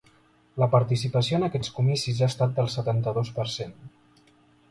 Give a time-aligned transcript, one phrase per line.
[0.61, 3.77] La participació en aquests comicis ha estat del setanta-dos per cent.